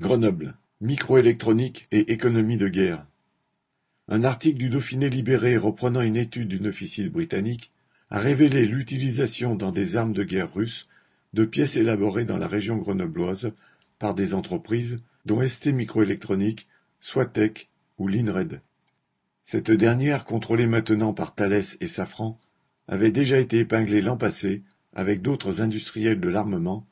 Grenoble: 0.00 0.56
Microélectronique 0.80 1.86
et 1.92 2.12
économie 2.12 2.56
de 2.56 2.66
guerre. 2.66 3.06
Un 4.08 4.24
article 4.24 4.58
du 4.58 4.68
Dauphiné 4.68 5.08
libéré 5.08 5.56
reprenant 5.56 6.00
une 6.00 6.16
étude 6.16 6.48
d'une 6.48 6.66
officier 6.66 7.08
britannique 7.08 7.70
a 8.10 8.18
révélé 8.18 8.66
l'utilisation 8.66 9.54
dans 9.54 9.70
des 9.70 9.96
armes 9.96 10.12
de 10.12 10.24
guerre 10.24 10.52
russes 10.52 10.88
de 11.32 11.44
pièces 11.44 11.76
élaborées 11.76 12.24
dans 12.24 12.38
la 12.38 12.48
région 12.48 12.76
grenobloise 12.76 13.52
par 14.00 14.16
des 14.16 14.34
entreprises 14.34 14.98
dont 15.26 15.46
ST 15.46 15.68
Microélectronique, 15.68 16.66
Swatec 16.98 17.70
ou 17.96 18.08
Linred. 18.08 18.62
Cette 19.44 19.70
dernière, 19.70 20.24
contrôlée 20.24 20.66
maintenant 20.66 21.14
par 21.14 21.36
Thales 21.36 21.62
et 21.80 21.86
Safran, 21.86 22.40
avait 22.88 23.12
déjà 23.12 23.38
été 23.38 23.60
épinglée 23.60 24.02
l'an 24.02 24.16
passé 24.16 24.62
avec 24.92 25.22
d'autres 25.22 25.60
industriels 25.62 26.18
de 26.18 26.28
l'armement 26.28 26.84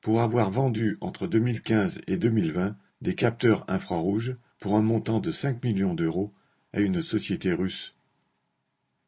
pour 0.00 0.22
avoir 0.22 0.50
vendu 0.50 0.96
entre 1.00 1.26
2015 1.26 2.00
et 2.06 2.16
2020 2.16 2.76
des 3.02 3.14
capteurs 3.14 3.64
infrarouges 3.68 4.36
pour 4.58 4.76
un 4.76 4.82
montant 4.82 5.20
de 5.20 5.30
5 5.30 5.62
millions 5.64 5.94
d'euros 5.94 6.30
à 6.72 6.80
une 6.80 7.02
société 7.02 7.52
russe. 7.52 7.94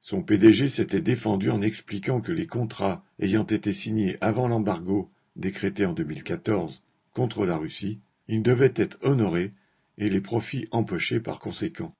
Son 0.00 0.22
PDG 0.22 0.68
s'était 0.68 1.00
défendu 1.00 1.50
en 1.50 1.60
expliquant 1.60 2.20
que 2.20 2.32
les 2.32 2.46
contrats 2.46 3.04
ayant 3.18 3.44
été 3.44 3.72
signés 3.72 4.16
avant 4.20 4.48
l'embargo 4.48 5.10
décrété 5.36 5.86
en 5.86 5.92
2014 5.92 6.82
contre 7.12 7.46
la 7.46 7.56
Russie, 7.56 8.00
ils 8.28 8.42
devaient 8.42 8.74
être 8.76 8.98
honorés 9.02 9.52
et 9.96 10.08
les 10.08 10.20
profits 10.20 10.68
empochés 10.70 11.20
par 11.20 11.40
conséquent. 11.40 11.94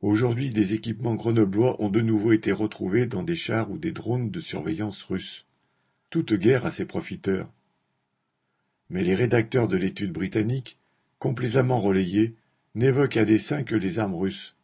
Aujourd'hui, 0.00 0.50
des 0.50 0.72
équipements 0.72 1.14
grenoblois 1.14 1.80
ont 1.80 1.90
de 1.90 2.00
nouveau 2.00 2.32
été 2.32 2.52
retrouvés 2.52 3.06
dans 3.06 3.22
des 3.22 3.36
chars 3.36 3.70
ou 3.70 3.78
des 3.78 3.92
drones 3.92 4.30
de 4.30 4.40
surveillance 4.40 5.02
russes. 5.02 5.46
Toute 6.08 6.32
guerre 6.32 6.66
a 6.66 6.70
ses 6.70 6.86
profiteurs. 6.86 7.52
Mais 8.90 9.02
les 9.04 9.14
rédacteurs 9.14 9.68
de 9.68 9.76
l'étude 9.76 10.12
britannique, 10.12 10.78
complaisamment 11.18 11.80
relayés, 11.80 12.34
n'évoquent 12.74 13.16
à 13.16 13.24
dessein 13.24 13.62
que 13.62 13.76
les 13.76 13.98
armes 13.98 14.16
russes. 14.16 14.56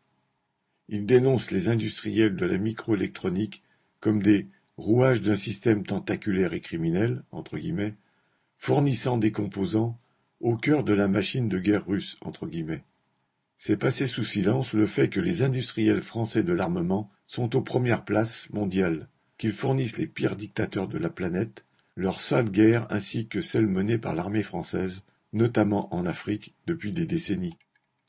Ils 0.88 1.06
dénoncent 1.06 1.50
les 1.50 1.68
industriels 1.68 2.36
de 2.36 2.46
la 2.46 2.58
microélectronique 2.58 3.62
comme 4.00 4.22
des 4.22 4.46
rouages 4.76 5.22
d'un 5.22 5.36
système 5.36 5.84
tentaculaire 5.84 6.52
et 6.52 6.60
criminel, 6.60 7.22
entre 7.32 7.58
guillemets, 7.58 7.94
fournissant 8.58 9.16
des 9.16 9.32
composants 9.32 9.98
au 10.40 10.56
cœur 10.56 10.84
de 10.84 10.92
la 10.92 11.08
machine 11.08 11.48
de 11.48 11.58
guerre 11.58 11.86
russe, 11.86 12.16
entre 12.20 12.46
guillemets. 12.46 12.84
C'est 13.58 13.76
passé 13.76 14.06
sous 14.06 14.24
silence 14.24 14.74
le 14.74 14.86
fait 14.86 15.08
que 15.08 15.20
les 15.20 15.42
industriels 15.42 16.02
français 16.02 16.42
de 16.42 16.52
l'armement 16.52 17.10
sont 17.26 17.56
aux 17.56 17.62
premières 17.62 18.04
places 18.04 18.50
mondiales, 18.50 19.08
qu'ils 19.38 19.52
fournissent 19.52 19.96
les 19.96 20.06
pires 20.06 20.36
dictateurs 20.36 20.88
de 20.88 20.98
la 20.98 21.10
planète, 21.10 21.64
leur 21.96 22.20
sale 22.20 22.50
guerre 22.50 22.86
ainsi 22.90 23.26
que 23.26 23.40
celle 23.40 23.66
menée 23.66 23.98
par 23.98 24.14
l'armée 24.14 24.42
française, 24.42 25.02
notamment 25.32 25.92
en 25.94 26.04
Afrique, 26.06 26.54
depuis 26.66 26.92
des 26.92 27.06
décennies. 27.06 27.56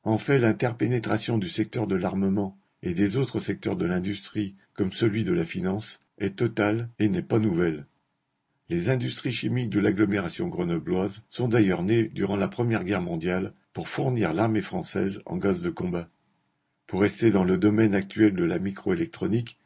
En 0.04 0.18
fait, 0.18 0.40
l'interpénétration 0.40 1.38
du 1.38 1.50
secteur 1.50 1.88
de 1.88 1.96
l'armement 1.96 2.58
et 2.84 2.94
des 2.94 3.18
autres 3.18 3.40
secteurs 3.40 3.76
de 3.76 3.86
l'industrie, 3.86 4.56
comme 4.74 4.92
celui 4.92 5.24
de 5.24 5.34
la 5.34 5.46
finance, 5.46 6.00
est 6.18 6.36
totale 6.36 6.90
et 7.00 7.10
n'est 7.10 7.22
pas 7.22 7.40
nouvelle. 7.40 7.86
Les 8.70 8.90
industries 8.90 9.32
chimiques 9.32 9.70
de 9.70 9.80
l'agglomération 9.80 10.50
grenobloise 10.50 11.22
sont 11.30 11.48
d'ailleurs 11.48 11.84
nées 11.84 12.04
durant 12.10 12.36
la 12.36 12.50
Première 12.50 12.84
Guerre 12.84 13.02
mondiale 13.02 13.54
pour 13.72 13.88
fournir 13.88 14.34
l'armée 14.34 14.62
française 14.62 15.22
en 15.26 15.38
gaz 15.38 15.62
de 15.62 15.70
combat. 15.70 16.10
Pour 16.88 17.02
rester 17.02 17.32
dans 17.32 17.46
le 17.46 17.58
domaine 17.58 17.96
actuel 17.96 18.34
de 18.34 18.44
la 18.44 18.60
microélectronique, 18.60 19.58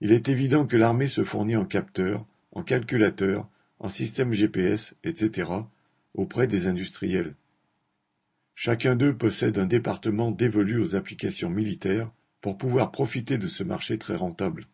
il 0.00 0.12
est 0.12 0.28
évident 0.28 0.66
que 0.66 0.76
l'armée 0.76 1.08
se 1.08 1.24
fournit 1.24 1.56
en 1.56 1.64
capteurs, 1.64 2.26
en 2.52 2.62
calculateurs, 2.62 3.48
en 3.84 3.90
système 3.90 4.32
GPS, 4.32 4.94
etc., 5.04 5.50
auprès 6.14 6.46
des 6.46 6.68
industriels. 6.68 7.34
Chacun 8.54 8.96
d'eux 8.96 9.14
possède 9.14 9.58
un 9.58 9.66
département 9.66 10.30
dévolu 10.30 10.78
aux 10.78 10.96
applications 10.96 11.50
militaires 11.50 12.10
pour 12.40 12.56
pouvoir 12.56 12.92
profiter 12.92 13.36
de 13.36 13.46
ce 13.46 13.62
marché 13.62 13.98
très 13.98 14.16
rentable. 14.16 14.68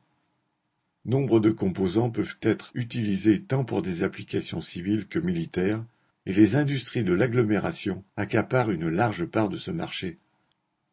Nombre 1.07 1.41
de 1.41 1.51
composants 1.51 2.11
peuvent 2.11 2.37
être 2.41 2.71
utilisés 2.75 3.43
tant 3.43 3.65
pour 3.65 3.83
des 3.83 4.05
applications 4.05 4.61
civiles 4.61 5.09
que 5.09 5.19
militaires, 5.19 5.85
et 6.25 6.33
les 6.33 6.55
industries 6.55 7.03
de 7.03 7.13
l'agglomération 7.13 8.05
accaparent 8.17 8.71
une 8.71 8.91
large 8.91 9.25
part 9.25 9.49
de 9.49 9.59
ce 9.59 9.73
marché. 9.73 10.19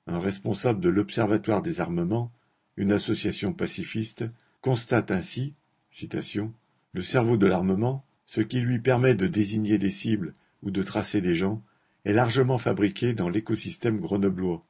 Un 0.07 0.17
responsable 0.17 0.79
de 0.79 0.89
l'Observatoire 0.89 1.61
des 1.61 1.81
armements, 1.81 2.31
une 2.77 2.93
association 2.93 3.53
pacifiste, 3.53 4.25
constate 4.61 5.11
ainsi 5.11 5.53
citation, 5.91 6.51
Le 6.93 7.03
cerveau 7.03 7.37
de 7.37 7.45
l'armement, 7.45 8.06
ce 8.27 8.41
qui 8.41 8.61
lui 8.61 8.79
permet 8.79 9.15
de 9.15 9.25
désigner 9.25 9.77
des 9.77 9.91
cibles 9.91 10.33
ou 10.61 10.69
de 10.69 10.83
tracer 10.83 11.21
des 11.21 11.35
gens, 11.35 11.63
est 12.05 12.13
largement 12.13 12.57
fabriqué 12.57 13.13
dans 13.13 13.29
l'écosystème 13.29 13.99
grenoblois. 13.99 14.61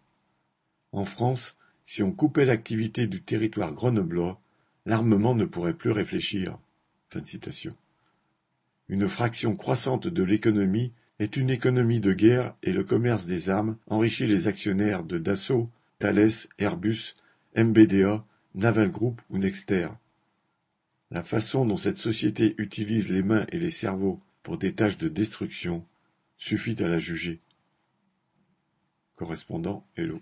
En 0.92 1.06
France, 1.06 1.56
si 1.86 2.04
on 2.04 2.12
coupait 2.12 2.46
l'activité 2.46 3.08
du 3.08 3.22
territoire 3.22 3.74
grenoblois, 3.74 4.40
l'armement 4.86 5.36
ne 5.36 5.46
pourrait 5.46 5.74
plus 5.74 5.92
réfléchir. 5.92 6.58
Une 8.90 9.08
fraction 9.08 9.56
croissante 9.56 10.08
de 10.08 10.24
l'économie 10.24 10.94
est 11.20 11.36
une 11.36 11.50
économie 11.50 12.00
de 12.00 12.14
guerre 12.14 12.56
et 12.64 12.74
le 12.74 12.84
commerce 12.84 13.26
des 13.26 13.50
armes 13.50 13.78
enrichit 13.88 14.28
les 14.28 14.48
actionnaires 14.48 15.04
de 15.04 15.18
Dassault, 15.18 15.70
Thales, 16.00 16.30
Airbus, 16.60 17.16
MBDA, 17.56 18.24
Naval 18.56 18.92
Group 18.92 19.22
ou 19.30 19.38
Nexter. 19.38 19.90
La 21.10 21.24
façon 21.24 21.66
dont 21.66 21.78
cette 21.78 21.98
société 21.98 22.54
utilise 22.58 23.08
les 23.08 23.24
mains 23.24 23.46
et 23.52 23.60
les 23.60 23.72
cerveaux 23.72 24.20
pour 24.44 24.58
des 24.58 24.74
tâches 24.74 24.98
de 24.98 25.08
destruction 25.08 25.86
suffit 26.38 26.82
à 26.84 26.88
la 26.88 27.00
juger. 27.00 27.40
Correspondant 29.16 29.88
Hello. 29.96 30.20